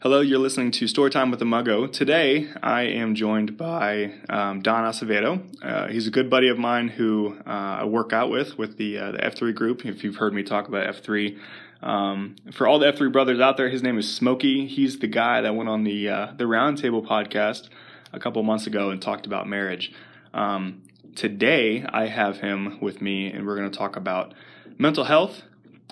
[0.00, 1.90] Hello, you're listening to Storytime with the Muggo.
[1.90, 5.42] Today, I am joined by um, Don Acevedo.
[5.64, 8.98] Uh, he's a good buddy of mine who uh, I work out with, with the,
[8.98, 9.86] uh, the F3 group.
[9.86, 11.38] If you've heard me talk about F3,
[11.80, 14.66] um, for all the F3 brothers out there, his name is Smokey.
[14.66, 17.70] He's the guy that went on the uh, the Roundtable podcast
[18.12, 19.94] a couple months ago and talked about marriage.
[20.34, 20.82] Um,
[21.14, 24.34] today, I have him with me, and we're going to talk about
[24.76, 25.40] mental health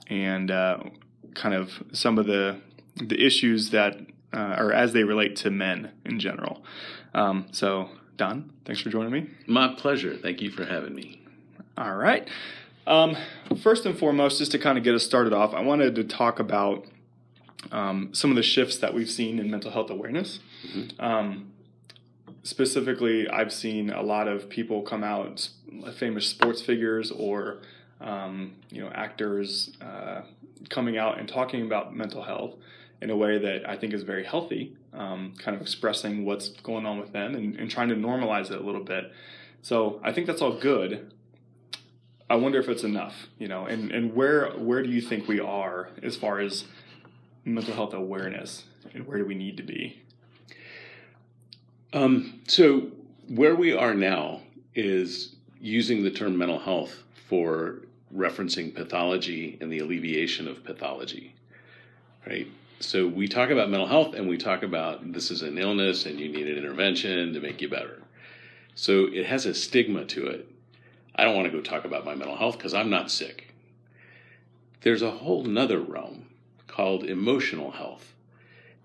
[0.08, 0.80] and uh,
[1.32, 2.60] kind of some of the
[2.96, 3.98] the issues that
[4.34, 6.64] uh, or as they relate to men in general.
[7.14, 9.30] Um, so, Don, thanks for joining me.
[9.46, 10.16] My pleasure.
[10.16, 11.22] Thank you for having me.
[11.78, 12.28] All right.
[12.86, 13.16] Um,
[13.62, 16.38] first and foremost, just to kind of get us started off, I wanted to talk
[16.38, 16.84] about
[17.72, 20.40] um, some of the shifts that we've seen in mental health awareness.
[20.68, 21.00] Mm-hmm.
[21.02, 21.52] Um,
[22.42, 25.48] specifically, I've seen a lot of people come out,
[25.96, 27.58] famous sports figures or
[28.00, 30.22] um, you know actors, uh,
[30.68, 32.54] coming out and talking about mental health
[33.00, 36.86] in a way that I think is very healthy, um, kind of expressing what's going
[36.86, 39.12] on with them and, and trying to normalize it a little bit.
[39.62, 41.12] So I think that's all good.
[42.28, 45.40] I wonder if it's enough, you know, and, and where where do you think we
[45.40, 46.64] are as far as
[47.44, 48.64] mental health awareness
[48.94, 50.02] and where do we need to be?
[51.92, 52.88] Um, so
[53.28, 54.40] where we are now
[54.74, 57.82] is using the term mental health for
[58.14, 61.34] referencing pathology and the alleviation of pathology,
[62.26, 62.48] right?
[62.80, 66.18] So we talk about mental health and we talk about this is an illness and
[66.18, 68.02] you need an intervention to make you better.
[68.74, 70.48] So it has a stigma to it.
[71.14, 73.54] I don't want to go talk about my mental health because I'm not sick.
[74.82, 76.26] There's a whole nother realm
[76.66, 78.12] called emotional health.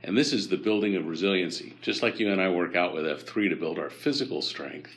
[0.03, 1.75] And this is the building of resiliency.
[1.81, 4.91] Just like you and I work out with F3 to build our physical strength,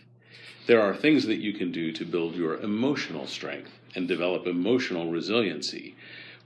[0.66, 5.10] there are things that you can do to build your emotional strength and develop emotional
[5.10, 5.96] resiliency,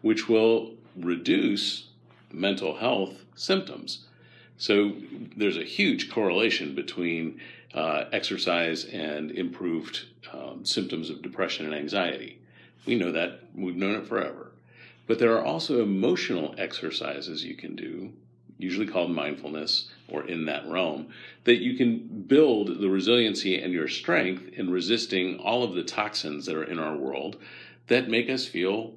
[0.01, 1.86] which will reduce
[2.33, 4.07] mental health symptoms.
[4.59, 4.93] So
[5.37, 7.41] there's a huge correlation between
[7.75, 12.39] uh, exercise and improved um, symptoms of depression and anxiety.
[12.87, 14.53] We know that, we've known it forever.
[15.07, 18.13] But there are also emotional exercises you can do,
[18.59, 21.09] usually called mindfulness or in that realm,
[21.45, 26.47] that you can build the resiliency and your strength in resisting all of the toxins
[26.47, 27.37] that are in our world
[27.89, 28.95] that make us feel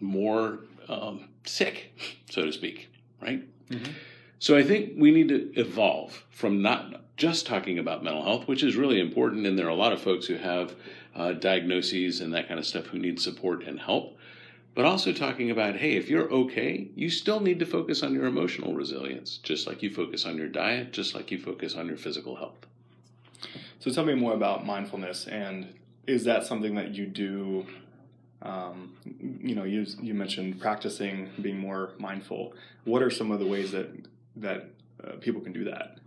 [0.00, 0.58] more
[0.88, 1.92] um, sick,
[2.30, 2.88] so to speak,
[3.20, 3.42] right?
[3.70, 3.92] Mm-hmm.
[4.38, 8.62] So I think we need to evolve from not just talking about mental health, which
[8.62, 10.74] is really important, and there are a lot of folks who have
[11.14, 14.18] uh, diagnoses and that kind of stuff who need support and help,
[14.74, 18.26] but also talking about hey, if you're okay, you still need to focus on your
[18.26, 21.96] emotional resilience, just like you focus on your diet, just like you focus on your
[21.96, 22.66] physical health.
[23.78, 25.72] So tell me more about mindfulness, and
[26.06, 27.66] is that something that you do
[28.42, 28.96] um,
[29.42, 32.54] you know, you you mentioned practicing being more mindful.
[32.84, 33.88] What are some of the ways that
[34.36, 34.68] that
[35.02, 35.98] uh, people can do that?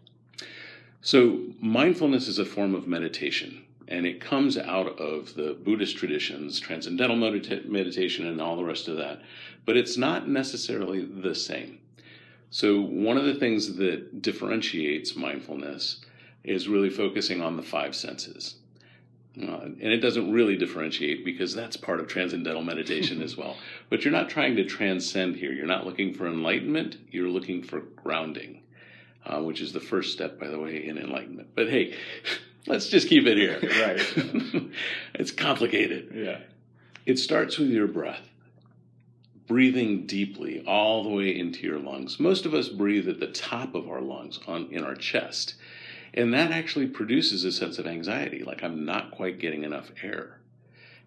[1.02, 6.60] So mindfulness is a form of meditation, and it comes out of the Buddhist traditions,
[6.60, 9.22] transcendental medita- meditation, and all the rest of that.
[9.66, 11.80] But it's not necessarily the same.
[12.52, 16.02] So one of the things that differentiates mindfulness
[16.44, 18.56] is really focusing on the five senses.
[19.42, 23.56] Uh, and it doesn't really differentiate because that's part of transcendental meditation as well.
[23.90, 25.52] But you're not trying to transcend here.
[25.52, 28.62] You're not looking for enlightenment, you're looking for grounding,
[29.26, 31.50] uh, which is the first step, by the way, in enlightenment.
[31.56, 31.96] But hey,
[32.68, 33.60] let's just keep it here.
[33.64, 34.72] right.
[35.16, 36.12] it's complicated.
[36.14, 36.40] Yeah.
[37.08, 38.30] It starts with your breath.
[39.48, 42.20] Breathing deeply all the way into your lungs.
[42.20, 45.56] Most of us breathe at the top of our lungs on in our chest.
[46.14, 50.40] And that actually produces a sense of anxiety, like I'm not quite getting enough air.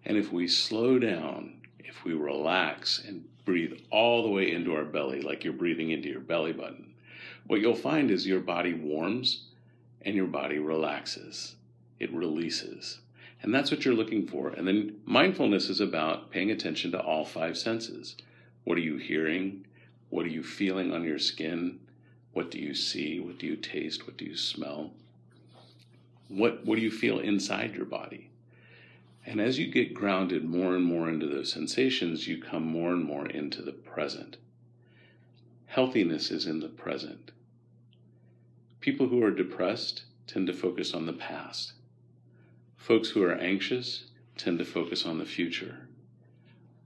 [0.05, 4.85] And if we slow down, if we relax and breathe all the way into our
[4.85, 6.93] belly, like you're breathing into your belly button,
[7.47, 9.43] what you'll find is your body warms
[10.01, 11.55] and your body relaxes.
[11.99, 12.99] It releases.
[13.41, 14.49] And that's what you're looking for.
[14.49, 18.15] And then mindfulness is about paying attention to all five senses.
[18.63, 19.65] What are you hearing?
[20.09, 21.79] What are you feeling on your skin?
[22.33, 23.19] What do you see?
[23.19, 24.07] What do you taste?
[24.07, 24.91] What do you smell?
[26.27, 28.31] What, what do you feel inside your body?
[29.25, 33.03] And as you get grounded more and more into those sensations, you come more and
[33.03, 34.37] more into the present.
[35.67, 37.31] Healthiness is in the present.
[38.79, 41.73] People who are depressed tend to focus on the past.
[42.75, 44.05] Folks who are anxious
[44.37, 45.87] tend to focus on the future.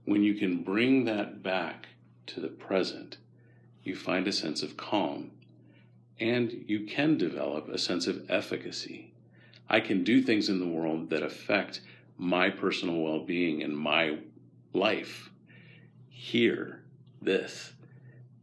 [0.04, 1.88] When you can bring that back
[2.26, 3.16] to the present,
[3.82, 5.32] you find a sense of calm
[6.20, 9.12] and you can develop a sense of efficacy.
[9.68, 11.80] I can do things in the world that affect
[12.16, 14.18] my personal well being and my
[14.72, 15.30] life.
[16.08, 16.82] Here,
[17.22, 17.72] this.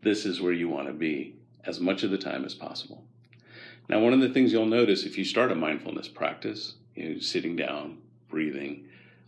[0.01, 1.35] This is where you want to be.
[1.65, 3.03] as much of the time as possible.
[3.89, 7.19] Now, one of the things you'll notice if you start a mindfulness practice, you know,
[7.19, 7.97] sitting down,
[8.29, 8.87] breathing,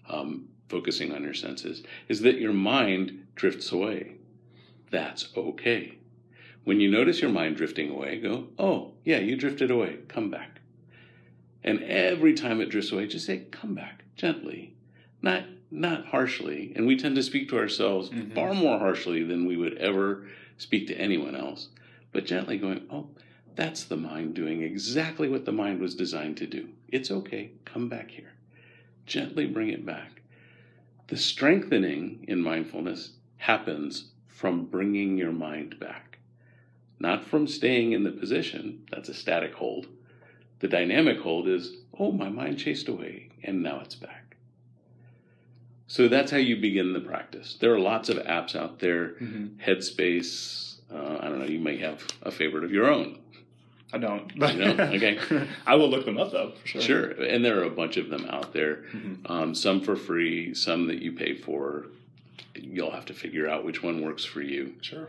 [0.10, 4.14] um, focusing on your senses, is that your mind drifts away.
[4.90, 5.97] That's okay.
[6.68, 10.60] When you notice your mind drifting away, go, oh, yeah, you drifted away, come back.
[11.64, 14.74] And every time it drifts away, just say, come back, gently,
[15.22, 16.74] not, not harshly.
[16.76, 18.34] And we tend to speak to ourselves mm-hmm.
[18.36, 20.28] far more harshly than we would ever
[20.58, 21.70] speak to anyone else,
[22.12, 23.12] but gently going, oh,
[23.56, 26.68] that's the mind doing exactly what the mind was designed to do.
[26.90, 28.34] It's okay, come back here.
[29.06, 30.22] Gently bring it back.
[31.08, 36.07] The strengthening in mindfulness happens from bringing your mind back,
[37.00, 38.86] not from staying in the position.
[38.92, 39.88] That's a static hold.
[40.60, 44.36] The dynamic hold is, oh, my mind chased away, and now it's back.
[45.88, 47.58] So that's how you begin the practice.
[47.60, 49.60] There are lots of apps out there, mm-hmm.
[49.64, 50.76] Headspace.
[50.94, 53.20] Uh, I don't know, you may have a favorite of your own.
[53.94, 54.30] I don't.
[54.36, 54.84] you know?
[54.84, 55.18] Okay.
[55.66, 56.82] I will look them up though, for sure.
[56.82, 57.12] Sure.
[57.12, 59.32] And there are a bunch of them out there, mm-hmm.
[59.32, 61.88] um, some for free, some that you pay for.
[62.56, 64.74] You'll have to figure out which one works for you.
[64.82, 65.08] Sure.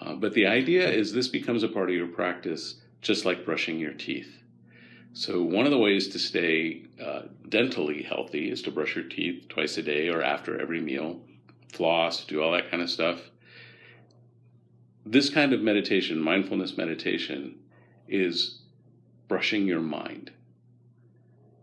[0.00, 3.78] Uh, but the idea is this becomes a part of your practice, just like brushing
[3.78, 4.42] your teeth.
[5.12, 9.48] So, one of the ways to stay uh, dentally healthy is to brush your teeth
[9.48, 11.20] twice a day or after every meal,
[11.72, 13.20] floss, do all that kind of stuff.
[15.04, 17.56] This kind of meditation, mindfulness meditation,
[18.06, 18.60] is
[19.26, 20.30] brushing your mind.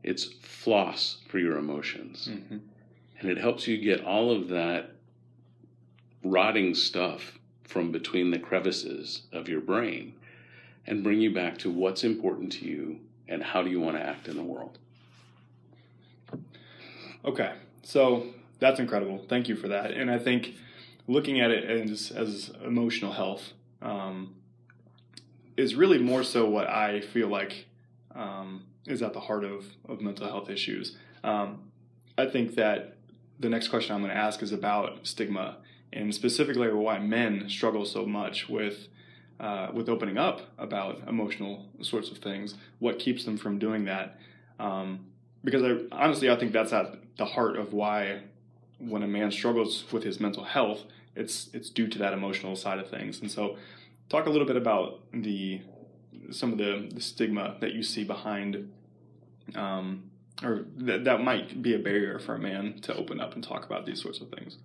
[0.04, 2.28] It's floss for your emotions.
[2.32, 2.58] Mm-hmm.
[3.20, 4.92] And it helps you get all of that
[6.24, 10.14] rotting stuff from between the crevices of your brain
[10.88, 14.04] and bring you back to what's important to you and how do you want to
[14.04, 14.78] act in the world.
[17.24, 17.54] Okay,
[17.84, 18.28] so
[18.60, 19.26] that's incredible.
[19.28, 19.92] Thank you for that.
[19.92, 20.54] And I think
[21.08, 24.36] looking at it as, as emotional health, um,
[25.58, 27.66] is really more so what I feel like
[28.14, 30.98] um, is at the heart of, of mental health issues.
[31.24, 31.72] Um,
[32.18, 32.98] I think that
[33.40, 35.58] the next question I'm going to ask is about stigma
[35.96, 38.90] and specifically why men struggle so much with
[39.40, 42.56] uh, with opening up about emotional sorts of things.
[42.80, 44.18] What keeps them from doing that?
[44.60, 45.08] Um,
[45.44, 48.22] because I honestly I think that's at the heart of why
[48.80, 50.84] when a man struggles with his mental health,
[51.16, 53.22] it's it's due to that emotional side of things.
[53.22, 53.58] And so
[54.10, 55.62] talk a little bit about the
[56.32, 58.72] some of the, the stigma that you see behind
[59.54, 60.10] um,
[60.44, 63.66] or that that might be a barrier for a man to open up and talk
[63.66, 64.58] about these sorts of things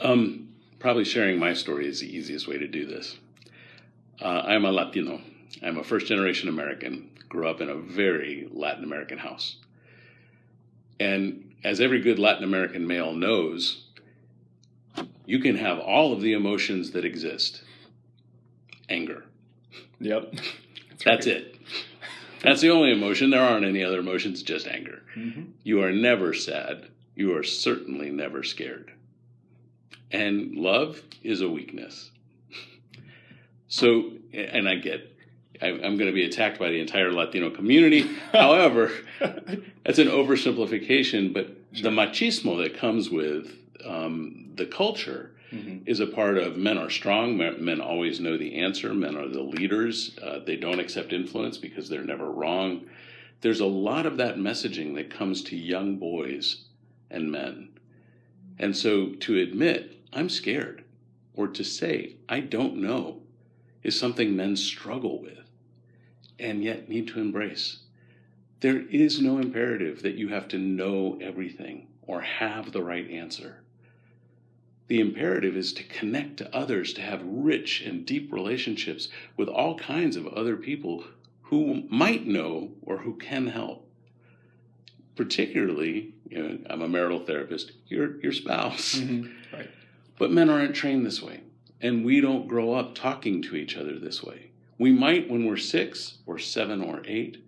[0.00, 0.48] um,
[0.78, 3.18] probably sharing my story is the easiest way to do this
[4.22, 5.20] uh, i'm a latino
[5.62, 9.56] i'm a first generation american grew up in a very latin american house
[11.00, 13.84] and as every good latin american male knows
[15.26, 17.62] you can have all of the emotions that exist.
[18.88, 19.24] Anger.
[20.00, 20.32] Yep.
[20.90, 21.56] That's, That's it.
[22.42, 23.30] That's the only emotion.
[23.30, 25.02] There aren't any other emotions, just anger.
[25.16, 25.42] Mm-hmm.
[25.62, 26.88] You are never sad.
[27.14, 28.92] You are certainly never scared.
[30.14, 32.12] And love is a weakness.
[33.66, 35.12] So, and I get,
[35.60, 38.02] I'm going to be attacked by the entire Latino community.
[38.32, 41.90] However, that's an oversimplification, but sure.
[41.90, 43.50] the machismo that comes with
[43.84, 45.78] um, the culture mm-hmm.
[45.84, 49.42] is a part of men are strong, men, always know the answer, men are the
[49.42, 52.82] leaders, uh, they don't accept influence because they're never wrong.
[53.40, 56.66] There's a lot of that messaging that comes to young boys
[57.10, 57.70] and men.
[58.60, 60.84] And so to admit, I'm scared,
[61.34, 63.22] or to say, I don't know,
[63.82, 65.38] is something men struggle with
[66.38, 67.78] and yet need to embrace.
[68.60, 73.60] There is no imperative that you have to know everything or have the right answer.
[74.86, 79.78] The imperative is to connect to others, to have rich and deep relationships with all
[79.78, 81.04] kinds of other people
[81.42, 83.88] who might know or who can help.
[85.16, 88.96] Particularly, you know, I'm a marital therapist, your, your spouse.
[88.96, 89.56] Mm-hmm.
[89.56, 89.70] Right.
[90.18, 91.40] But men aren't trained this way,
[91.80, 94.50] and we don't grow up talking to each other this way.
[94.78, 97.44] We might when we're six or seven or eight,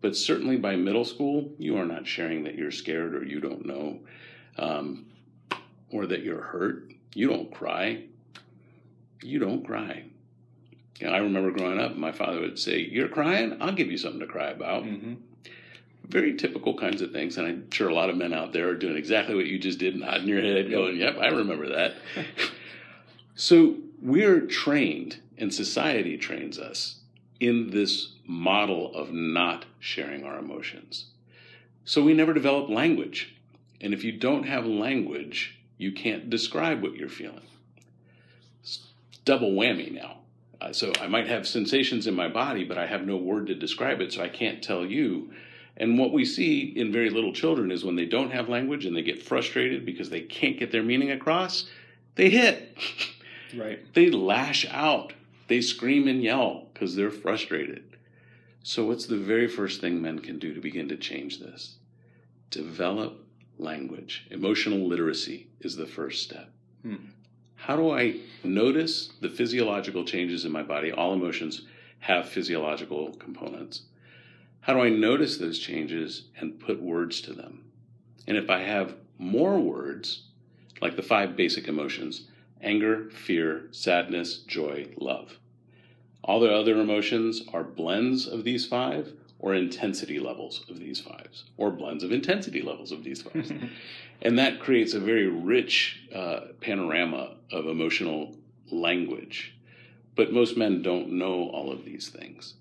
[0.00, 3.66] but certainly by middle school, you are not sharing that you're scared or you don't
[3.66, 4.00] know.
[4.58, 5.06] Um,
[5.92, 8.04] or that you're hurt, you don't cry.
[9.22, 10.04] You don't cry.
[10.98, 13.56] You know, I remember growing up, my father would say, You're crying?
[13.60, 14.84] I'll give you something to cry about.
[14.84, 15.14] Mm-hmm.
[16.10, 17.38] Very typical kinds of things.
[17.38, 19.78] And I'm sure a lot of men out there are doing exactly what you just
[19.78, 21.94] did, nodding your head, going, Yep, I remember that.
[23.34, 26.96] so we're trained, and society trains us
[27.38, 31.06] in this model of not sharing our emotions.
[31.84, 33.34] So we never develop language.
[33.80, 37.46] And if you don't have language, you can't describe what you're feeling.
[38.62, 38.86] It's
[39.24, 40.18] double whammy now.
[40.60, 43.54] Uh, so I might have sensations in my body, but I have no word to
[43.54, 45.32] describe it, so I can't tell you.
[45.76, 48.94] And what we see in very little children is when they don't have language and
[48.94, 51.66] they get frustrated because they can't get their meaning across,
[52.14, 52.76] they hit.
[53.56, 53.80] Right.
[53.94, 55.12] They lash out.
[55.48, 57.96] They scream and yell because they're frustrated.
[58.62, 61.76] So, what's the very first thing men can do to begin to change this?
[62.50, 63.24] Develop
[63.58, 64.26] language.
[64.30, 66.50] Emotional literacy is the first step.
[66.82, 66.96] Hmm.
[67.56, 70.92] How do I notice the physiological changes in my body?
[70.92, 71.62] All emotions
[72.00, 73.82] have physiological components.
[74.62, 77.64] How do I notice those changes and put words to them?
[78.26, 80.22] And if I have more words,
[80.80, 82.26] like the five basic emotions
[82.62, 85.38] anger, fear, sadness, joy, love.
[86.22, 91.44] All the other emotions are blends of these five or intensity levels of these fives,
[91.56, 93.50] or blends of intensity levels of these fives.
[94.22, 98.36] and that creates a very rich uh, panorama of emotional
[98.70, 99.56] language.
[100.14, 102.54] But most men don't know all of these things.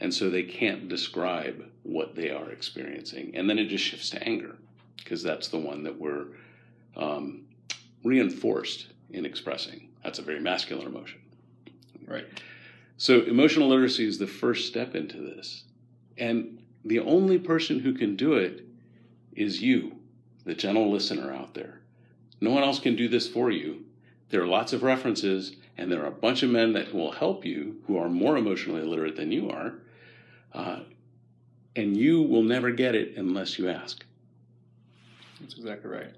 [0.00, 3.32] And so they can't describe what they are experiencing.
[3.34, 4.56] And then it just shifts to anger,
[4.96, 6.26] because that's the one that we're
[6.96, 7.42] um,
[8.02, 9.88] reinforced in expressing.
[10.02, 11.20] That's a very masculine emotion.
[12.06, 12.26] Right.
[12.96, 15.64] So emotional literacy is the first step into this.
[16.16, 18.66] And the only person who can do it
[19.36, 19.96] is you,
[20.44, 21.80] the gentle listener out there.
[22.40, 23.84] No one else can do this for you.
[24.30, 27.44] There are lots of references, and there are a bunch of men that will help
[27.44, 29.74] you who are more emotionally literate than you are.
[30.52, 30.80] Uh,
[31.76, 34.04] and you will never get it unless you ask.
[35.40, 36.12] That's exactly right.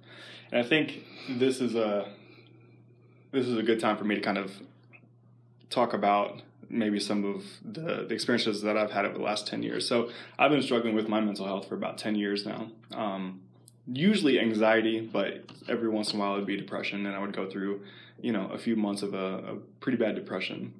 [0.50, 2.08] And I think this is a
[3.32, 4.52] this is a good time for me to kind of
[5.70, 9.62] talk about maybe some of the, the experiences that I've had over the last 10
[9.62, 9.86] years.
[9.86, 12.70] So I've been struggling with my mental health for about 10 years now.
[12.94, 13.40] Um,
[13.86, 17.34] usually anxiety, but every once in a while it would be depression, and I would
[17.34, 17.82] go through,
[18.20, 20.74] you know, a few months of a, a pretty bad depression.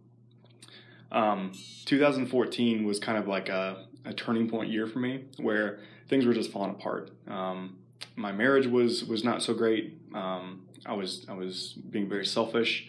[1.13, 1.53] Um,
[1.85, 5.79] 2014 was kind of like a, a, turning point year for me, where
[6.09, 7.11] things were just falling apart.
[7.29, 7.77] Um,
[8.17, 10.01] my marriage was was not so great.
[10.15, 12.89] Um, I was I was being very selfish.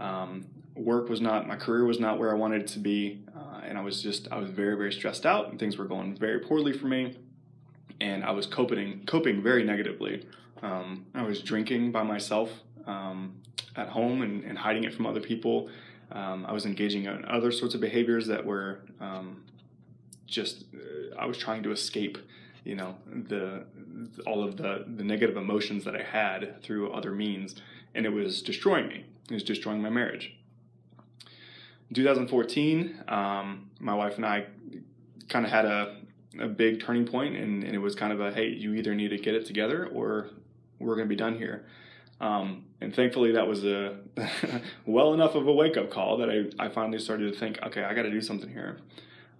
[0.00, 3.60] Um, work was not my career was not where I wanted it to be, uh,
[3.64, 6.40] and I was just I was very very stressed out, and things were going very
[6.40, 7.16] poorly for me,
[8.00, 10.26] and I was coping coping very negatively.
[10.62, 12.50] Um, I was drinking by myself
[12.86, 13.34] um,
[13.76, 15.68] at home and, and, hiding it from other people.
[16.12, 19.44] Um, I was engaging in other sorts of behaviors that were um,
[20.26, 22.18] just uh, I was trying to escape
[22.64, 23.64] you know the
[24.26, 27.56] all of the the negative emotions that I had through other means,
[27.94, 29.04] and it was destroying me.
[29.30, 30.36] It was destroying my marriage.
[31.88, 34.46] In 2014, um, my wife and I
[35.28, 35.96] kind of had a
[36.38, 39.08] a big turning point, and, and, it was kind of a hey, you either need
[39.08, 40.30] to get it together or
[40.78, 41.66] we're going to be done here.
[42.22, 43.96] Um, and thankfully, that was a
[44.86, 47.82] well enough of a wake up call that I, I finally started to think, okay,
[47.82, 48.78] I got to do something here.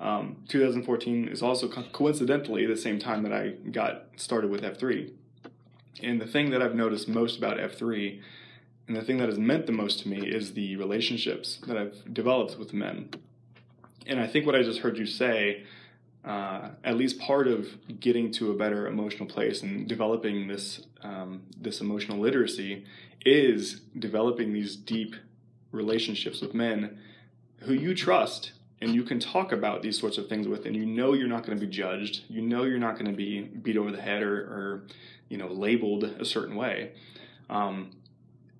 [0.01, 5.13] Um, 2014 is also co- coincidentally the same time that I got started with F3.
[6.03, 8.21] And the thing that I've noticed most about F3
[8.89, 12.13] and the thing that has meant the most to me is the relationships that I've
[12.13, 13.11] developed with men.
[14.09, 15.63] And I think what I just heard you say,
[16.25, 17.69] uh, at least part of
[18.01, 22.85] getting to a better emotional place and developing this um, this emotional literacy
[23.25, 25.17] is developing these deep
[25.73, 26.99] relationships with men
[27.61, 30.87] who you trust and you can talk about these sorts of things with and you
[30.87, 32.23] know you're not going to be judged.
[32.29, 34.83] You know you're not going to be beat over the head or, or
[35.29, 36.93] you know labeled a certain way.
[37.51, 37.91] Um,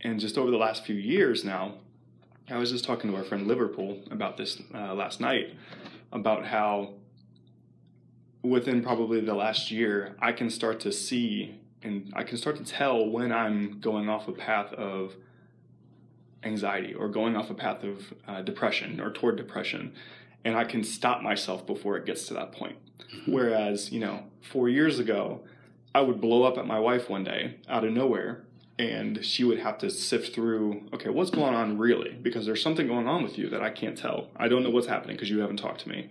[0.03, 1.75] and just over the last few years now
[2.51, 5.55] i was just talking to our friend liverpool about this uh, last night
[6.13, 6.95] about how
[8.43, 12.65] within probably the last year i can start to see and i can start to
[12.65, 15.15] tell when i'm going off a path of
[16.45, 19.93] anxiety or going off a path of uh, depression or toward depression.
[20.45, 22.77] And i can stop myself before it gets to that point.
[22.99, 23.33] Mm-hmm.
[23.33, 25.41] whereas you know four years ago
[25.95, 28.45] i would blow up at my wife one day out of nowhere
[28.79, 32.11] and she would have to sift through okay what's going on really?
[32.11, 34.29] Because there's something going on with you that i can't tell.
[34.37, 36.11] I don't know what's happening because you haven't talked to me.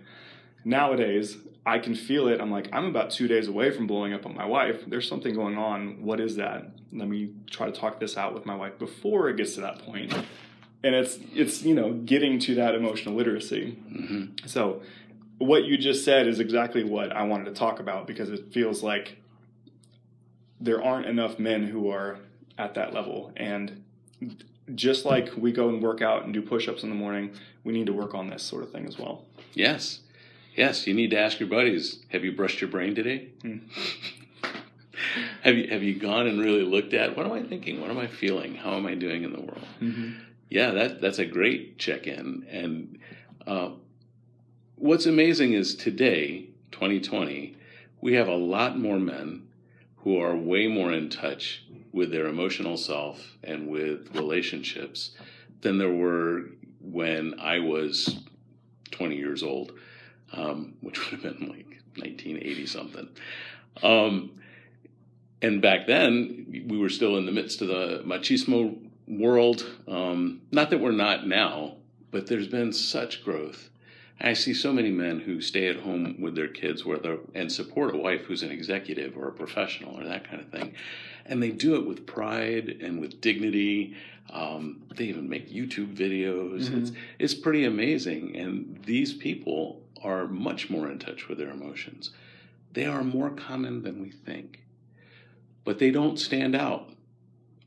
[0.64, 2.40] Nowadays I can feel it.
[2.40, 4.82] I'm like, I'm about two days away from blowing up on my wife.
[4.86, 6.02] There's something going on.
[6.02, 6.70] What is that?
[6.92, 9.78] Let me try to talk this out with my wife before it gets to that
[9.78, 10.12] point.
[10.84, 13.78] And it's it's you know getting to that emotional literacy.
[13.90, 14.46] Mm-hmm.
[14.46, 14.82] So
[15.38, 18.82] what you just said is exactly what I wanted to talk about because it feels
[18.82, 19.18] like
[20.60, 22.18] there aren't enough men who are
[22.58, 23.82] at that level and
[24.74, 27.32] just like we go and work out and do push-ups in the morning,
[27.64, 29.24] we need to work on this sort of thing as well.
[29.54, 30.00] Yes.
[30.54, 32.00] Yes, you need to ask your buddies.
[32.10, 33.28] Have you brushed your brain today?
[33.42, 33.58] Hmm.
[35.42, 37.80] have you have you gone and really looked at what am I thinking?
[37.80, 38.54] What am I feeling?
[38.54, 39.66] How am I doing in the world?
[39.80, 40.10] Mm-hmm.
[40.50, 42.46] Yeah, that that's a great check-in.
[42.50, 42.98] And
[43.46, 43.70] uh,
[44.76, 47.56] what's amazing is today, 2020,
[48.00, 49.48] we have a lot more men
[49.98, 55.12] who are way more in touch with their emotional self and with relationships
[55.60, 56.46] than there were
[56.80, 58.16] when I was
[58.90, 59.72] 20 years old,
[60.32, 63.08] um, which would have been like 1980 something.
[63.82, 64.32] Um,
[65.40, 69.66] and back then, we were still in the midst of the machismo world.
[69.88, 71.76] Um, not that we're not now,
[72.10, 73.70] but there's been such growth.
[74.20, 76.98] I see so many men who stay at home with their kids where
[77.34, 80.74] and support a wife who's an executive or a professional or that kind of thing.
[81.26, 83.96] And they do it with pride and with dignity.
[84.30, 86.66] Um, they even make YouTube videos.
[86.66, 86.78] Mm-hmm.
[86.78, 88.36] It's, it's pretty amazing.
[88.36, 92.10] And these people are much more in touch with their emotions.
[92.72, 94.64] They are more common than we think,
[95.64, 96.92] but they don't stand out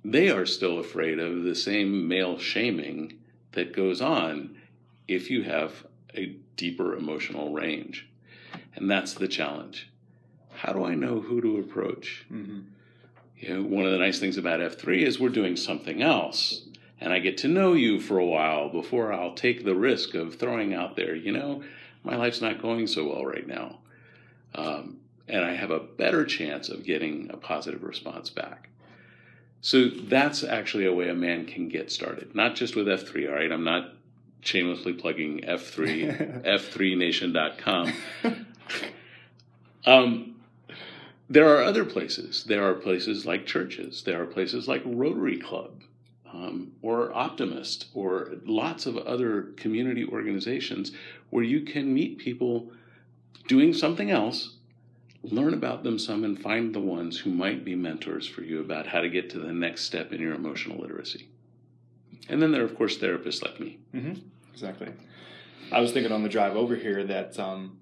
[0.06, 3.18] they are still afraid of the same male shaming
[3.54, 4.56] that goes on
[5.08, 8.08] if you have a deeper emotional range.
[8.75, 9.89] And that's the challenge.
[10.54, 12.25] How do I know who to approach?
[12.32, 12.60] Mm-hmm.
[13.38, 16.62] You know, one of the nice things about F3 is we're doing something else.
[17.01, 20.36] And I get to know you for a while before I'll take the risk of
[20.36, 21.63] throwing out there, you know,
[22.05, 23.79] my life's not going so well right now.
[24.53, 24.97] Um,
[25.27, 28.69] and I have a better chance of getting a positive response back.
[29.62, 33.27] So that's actually a way a man can get started, not just with F3.
[33.27, 33.93] All right, I'm not
[34.41, 37.93] shamelessly plugging F3, F3nation.com.
[39.85, 40.35] Um,
[41.29, 42.43] there are other places.
[42.43, 44.03] There are places like churches.
[44.03, 45.81] There are places like Rotary Club
[46.31, 50.91] um, or Optimist or lots of other community organizations
[51.36, 52.72] where you can meet people
[53.46, 54.56] doing something else
[55.22, 58.88] learn about them some and find the ones who might be mentors for you about
[58.88, 61.27] how to get to the next step in your emotional literacy.
[62.30, 63.80] And then there are, of course, therapists like me.
[63.94, 64.13] Mm-hmm.
[64.54, 64.94] Exactly.
[65.74, 67.79] I was thinking on the drive over here that um,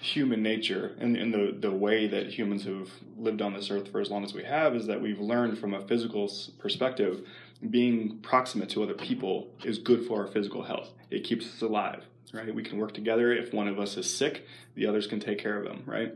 [0.00, 4.00] human nature and, and the, the way that humans have lived on this earth for
[4.00, 7.24] as long as we have is that we've learned from a physical perspective
[7.70, 10.90] being proximate to other people is good for our physical health.
[11.10, 12.54] It keeps us alive, right?
[12.54, 13.32] We can work together.
[13.32, 16.14] If one of us is sick, the others can take care of them, right?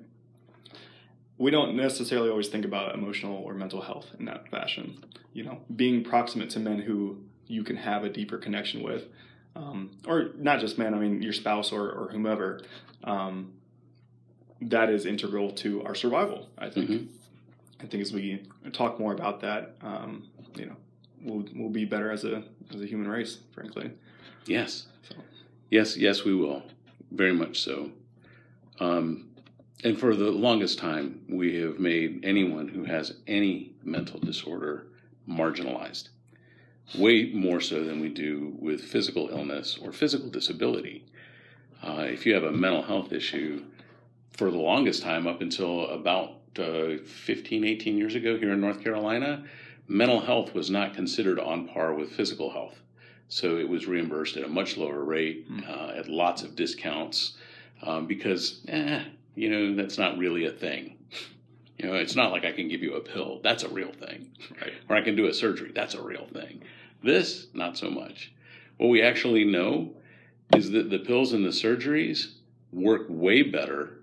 [1.38, 5.04] we don't necessarily always think about emotional or mental health in that fashion.
[5.32, 9.04] You know, being proximate to men who you can have a deeper connection with,
[9.54, 12.60] um, or not just men, I mean, your spouse or, or whomever,
[13.04, 13.52] um,
[14.60, 16.90] that is integral to our survival, I think.
[16.90, 17.14] Mm-hmm.
[17.80, 20.76] I think as we talk more about that, um, you know,
[21.22, 22.42] we'll, we'll be better as a,
[22.74, 23.92] as a human race, frankly.
[24.46, 24.86] Yes.
[25.08, 25.14] So.
[25.70, 26.62] Yes, yes, we will.
[27.10, 27.90] Very much so.
[28.80, 29.28] Um,
[29.84, 34.86] and for the longest time, we have made anyone who has any mental disorder
[35.28, 36.08] marginalized,
[36.96, 41.04] way more so than we do with physical illness or physical disability.
[41.82, 43.62] Uh, if you have a mental health issue,
[44.32, 48.82] for the longest time, up until about uh, 15, 18 years ago here in North
[48.82, 49.44] Carolina,
[49.86, 52.80] mental health was not considered on par with physical health.
[53.28, 55.68] So it was reimbursed at a much lower rate, mm.
[55.68, 57.36] uh, at lots of discounts,
[57.82, 60.96] um, because eh, you know, that's not really a thing.
[61.78, 63.40] You know, it's not like I can give you a pill.
[63.44, 64.32] That's a real thing.
[64.60, 64.72] Right.
[64.88, 65.70] Or I can do a surgery.
[65.72, 66.62] That's a real thing.
[67.04, 68.32] This, not so much.
[68.78, 69.94] What we actually know
[70.56, 72.32] is that the pills and the surgeries
[72.72, 74.00] work way better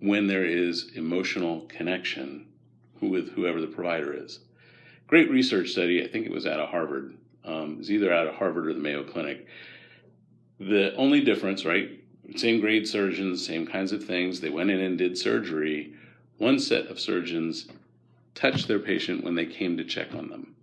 [0.00, 2.46] when there is emotional connection
[3.00, 4.40] with whoever the provider is.
[5.06, 7.16] Great research study, I think it was out of Harvard.
[7.48, 9.46] Um, it either out of Harvard or the Mayo Clinic.
[10.60, 11.90] The only difference, right,
[12.36, 14.40] same grade surgeons, same kinds of things.
[14.40, 15.94] They went in and did surgery.
[16.36, 17.68] One set of surgeons
[18.34, 20.54] touched their patient when they came to check on them.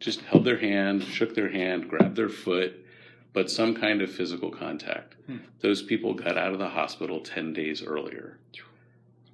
[0.00, 2.84] Just held their hand, shook their hand, grabbed their foot,
[3.32, 5.16] but some kind of physical contact.
[5.26, 5.38] Hmm.
[5.60, 8.38] Those people got out of the hospital 10 days earlier.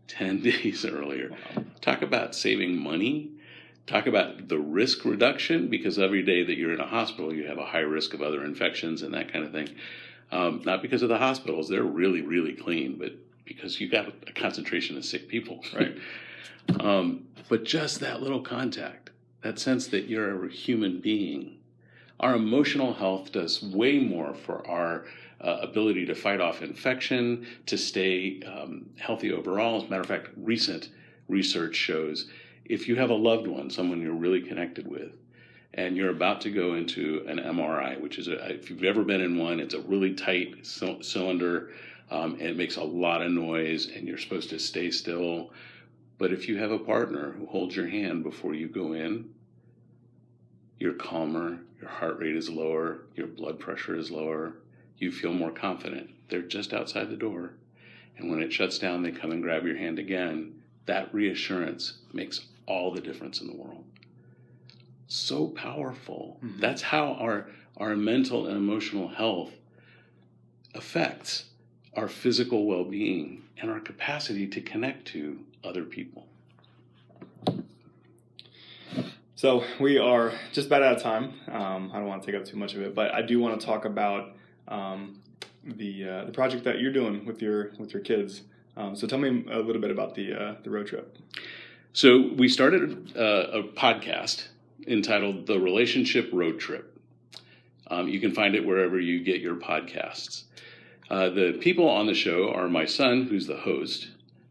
[0.09, 1.31] 10 days earlier.
[1.31, 1.65] Wow.
[1.81, 3.31] Talk about saving money.
[3.87, 7.59] Talk about the risk reduction because every day that you're in a hospital, you have
[7.59, 9.71] a high risk of other infections and that kind of thing.
[10.31, 13.13] Um, not because of the hospitals; they're really, really clean, but
[13.45, 15.97] because you got a concentration of sick people, right?
[16.81, 19.11] um, but just that little contact,
[19.43, 21.59] that sense that you're a human being.
[22.21, 25.07] Our emotional health does way more for our
[25.41, 29.79] uh, ability to fight off infection, to stay um, healthy overall.
[29.79, 30.89] As a matter of fact, recent
[31.29, 32.31] research shows
[32.65, 35.13] if you have a loved one, someone you're really connected with,
[35.75, 39.21] and you're about to go into an MRI, which is a, if you've ever been
[39.21, 41.71] in one, it's a really tight c- cylinder.
[42.11, 45.51] Um, and it makes a lot of noise, and you're supposed to stay still.
[46.19, 49.31] But if you have a partner who holds your hand before you go in,
[50.79, 54.55] you're calmer, your heart rate is lower, your blood pressure is lower,
[54.99, 56.11] you feel more confident.
[56.29, 57.55] They're just outside the door.
[58.19, 60.61] And when it shuts down, they come and grab your hand again.
[60.87, 63.85] That reassurance makes all the difference in the world.
[65.07, 66.39] So powerful.
[66.43, 66.61] Mm-hmm.
[66.61, 69.53] That's how our, our mental and emotional health
[70.75, 71.45] affects
[71.95, 76.27] our physical well being and our capacity to connect to other people.
[79.35, 81.35] So we are just about out of time.
[81.51, 83.61] Um, I don't want to take up too much of it, but I do want
[83.61, 84.37] to talk about
[84.69, 85.21] um,
[85.65, 88.43] the uh, the project that you're doing with your with your kids.
[88.77, 91.19] Um, so tell me a little bit about the uh, the road trip.
[91.95, 94.49] So we started a, uh, a podcast
[94.87, 96.99] entitled "The Relationship Road Trip."
[97.89, 100.45] Um, you can find it wherever you get your podcasts.
[101.11, 104.09] Uh, the people on the show are my son, who's the host,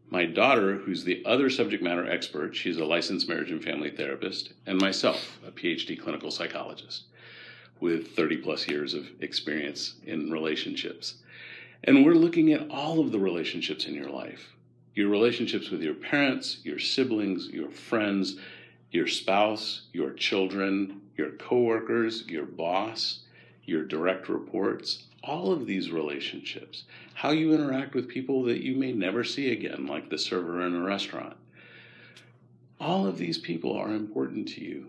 [0.08, 2.54] my daughter, who's the other subject matter expert.
[2.54, 7.06] She's a licensed marriage and family therapist, and myself, a PhD clinical psychologist
[7.80, 11.16] with 30 plus years of experience in relationships.
[11.82, 14.52] And we're looking at all of the relationships in your life
[14.94, 18.36] your relationships with your parents, your siblings, your friends,
[18.90, 23.20] your spouse, your children, your coworkers, your boss,
[23.64, 28.92] your direct reports, all of these relationships, how you interact with people that you may
[28.92, 31.36] never see again, like the server in a restaurant.
[32.80, 34.88] All of these people are important to you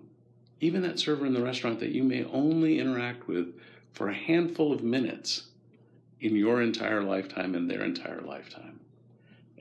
[0.63, 3.53] even that server in the restaurant that you may only interact with
[3.91, 5.47] for a handful of minutes
[6.21, 8.72] in your entire lifetime and their entire lifetime.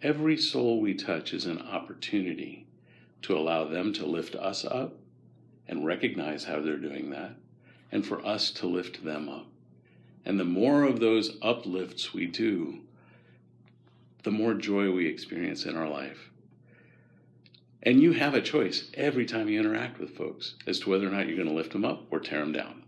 [0.02, 2.66] Every soul we touch is an opportunity
[3.22, 4.96] to allow them to lift us up
[5.68, 7.36] and recognize how they're doing that,
[7.92, 9.46] and for us to lift them up.
[10.24, 12.80] And the more of those uplifts we do,
[14.24, 16.30] the more joy we experience in our life.
[17.84, 21.10] And you have a choice every time you interact with folks as to whether or
[21.10, 22.82] not you're going to lift them up or tear them down.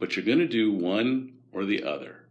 [0.00, 2.24] But you're going to do one or the other.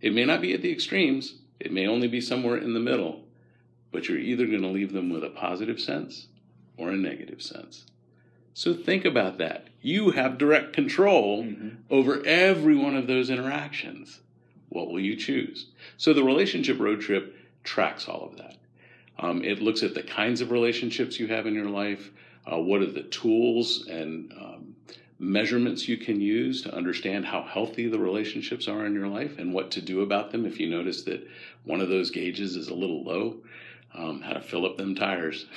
[0.00, 3.21] It may not be at the extremes, it may only be somewhere in the middle,
[3.92, 6.26] but you're either going to leave them with a positive sense
[6.76, 7.84] or a negative sense.
[8.54, 9.68] So think about that.
[9.80, 11.76] You have direct control mm-hmm.
[11.90, 14.20] over every one of those interactions.
[14.68, 15.66] What will you choose?
[15.96, 18.56] So the relationship road trip tracks all of that.
[19.18, 22.10] Um, it looks at the kinds of relationships you have in your life,
[22.50, 24.74] uh, what are the tools and um,
[25.18, 29.54] measurements you can use to understand how healthy the relationships are in your life and
[29.54, 31.26] what to do about them if you notice that
[31.64, 33.36] one of those gauges is a little low,
[33.94, 35.46] um, how to fill up them tires.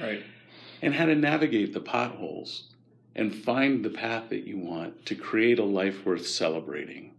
[0.00, 0.22] Right.
[0.80, 2.70] and how to navigate the potholes
[3.14, 7.12] and find the path that you want to create a life worth celebrating.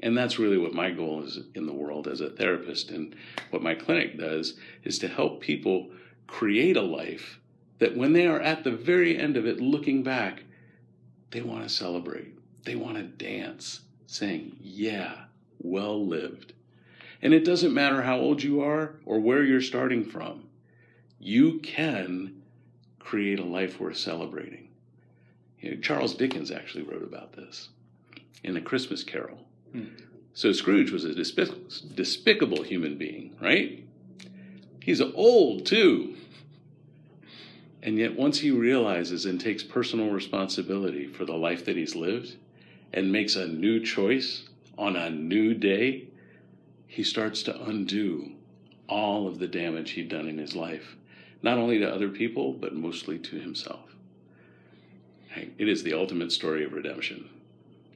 [0.00, 2.90] And that's really what my goal is in the world as a therapist.
[2.90, 3.16] And
[3.48, 5.88] what my clinic does is to help people
[6.26, 7.40] create a life
[7.78, 10.42] that when they are at the very end of it, looking back,
[11.30, 12.34] they want to celebrate.
[12.64, 15.14] They want to dance, saying, Yeah,
[15.62, 16.52] well lived.
[17.22, 20.44] And it doesn't matter how old you are or where you're starting from,
[21.18, 22.42] you can
[22.98, 24.68] create a life worth celebrating.
[25.60, 27.68] You know, Charles Dickens actually wrote about this
[28.44, 29.38] in A Christmas Carol.
[29.72, 29.84] Hmm.
[30.34, 33.82] So Scrooge was a despic- despicable human being, right?
[34.82, 36.14] He's old too.
[37.82, 42.36] And yet, once he realizes and takes personal responsibility for the life that he's lived
[42.92, 46.08] and makes a new choice on a new day,
[46.86, 48.32] he starts to undo
[48.88, 50.96] all of the damage he'd done in his life,
[51.42, 53.94] not only to other people, but mostly to himself.
[55.58, 57.28] It is the ultimate story of redemption.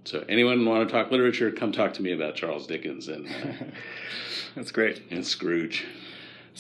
[0.05, 3.65] So anyone want to talk literature, come talk to me about Charles Dickens and uh,
[4.55, 5.03] that's great.
[5.11, 5.87] And Scrooge.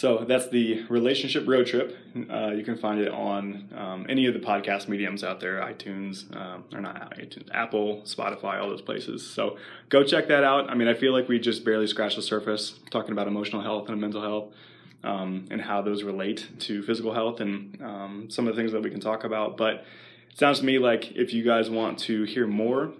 [0.00, 1.94] So that's the relationship road trip.
[2.16, 6.34] Uh, you can find it on um, any of the podcast mediums out there, iTunes,
[6.34, 9.30] um, or not iTunes, Apple, Spotify, all those places.
[9.30, 9.58] So
[9.90, 10.70] go check that out.
[10.70, 13.90] I mean, I feel like we just barely scratched the surface talking about emotional health
[13.90, 14.54] and mental health.
[15.02, 18.82] Um, and how those relate to physical health and um, some of the things that
[18.82, 19.56] we can talk about.
[19.56, 19.84] But
[20.30, 22.92] it sounds to me like if you guys want to hear more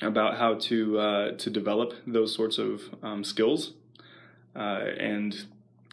[0.00, 3.72] about how to uh, to develop those sorts of um, skills
[4.54, 5.46] uh, and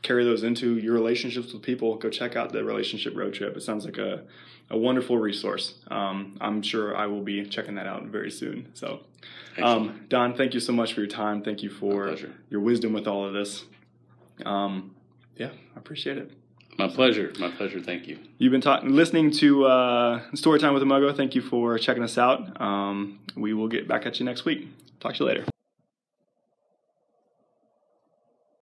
[0.04, 3.58] carry those into your relationships with people, go check out the relationship road trip.
[3.58, 4.24] It sounds like a,
[4.70, 5.76] a wonderful resource.
[5.90, 8.70] Um, I'm sure I will be checking that out very soon.
[8.74, 9.02] So,
[9.62, 11.42] um, Don, thank you so much for your time.
[11.42, 12.16] Thank you for
[12.50, 13.64] your wisdom with all of this.
[14.46, 14.96] Um,
[15.38, 16.32] yeah, I appreciate it.
[16.78, 17.32] My pleasure.
[17.40, 17.80] My pleasure.
[17.80, 18.20] Thank you.
[18.40, 21.14] You've been ta- listening to uh, Storytime with Imago.
[21.14, 22.60] Thank you for checking us out.
[22.60, 24.68] Um, we will get back at you next week.
[25.00, 25.53] Talk to you later.